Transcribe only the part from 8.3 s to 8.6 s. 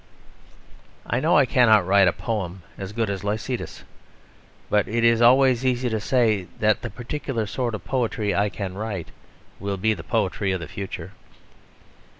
I